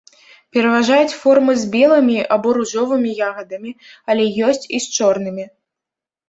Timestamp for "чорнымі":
4.97-5.45